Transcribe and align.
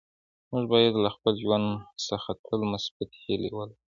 موږ 0.51 0.63
باید 0.73 0.93
له 1.03 1.09
خپل 1.15 1.33
ژوند 1.43 1.67
څخه 2.07 2.29
تل 2.45 2.59
مثبتې 2.71 3.17
هیلې 3.25 3.49
ولرو. 3.55 3.75